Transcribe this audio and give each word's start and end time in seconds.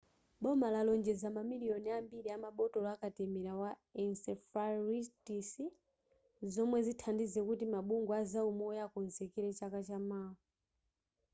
boma 0.43 0.67
lalonjeza 0.75 1.27
mamiliyoni 1.37 1.89
ambiri 1.99 2.29
amabotolo 2.37 2.87
akatemera 2.95 3.53
wa 3.61 3.71
encephalitis 4.03 5.49
zomwe 6.53 6.79
zithandize 6.85 7.39
kuti 7.47 7.65
mabungwe 7.73 8.13
azaumoyo 8.23 8.79
akonzekere 8.87 9.49
chaka 9.59 9.79
chamawa 9.87 10.37